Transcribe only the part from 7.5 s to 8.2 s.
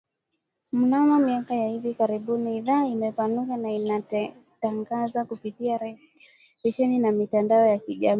ya kijamii